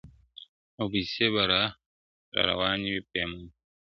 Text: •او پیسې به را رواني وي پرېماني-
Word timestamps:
•او 0.79 0.85
پیسې 0.93 1.25
به 1.33 1.43
را 1.51 1.63
رواني 2.47 2.87
وي 2.93 3.01
پرېماني- 3.09 3.47